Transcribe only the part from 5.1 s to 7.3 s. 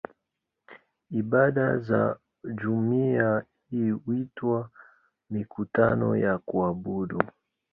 "mikutano ya kuabudu".